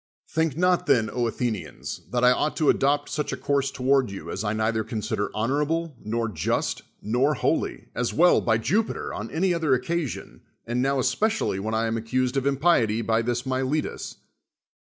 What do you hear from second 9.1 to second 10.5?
on any other occasion,